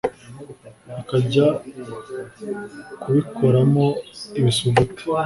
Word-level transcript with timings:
akajya 1.01 1.47
kubikoramo 3.01 3.85
ibisuguti 4.39 5.03